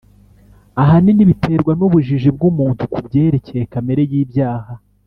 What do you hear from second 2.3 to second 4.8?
bw’umuntu ku byerekeye kamere y'ibyaha,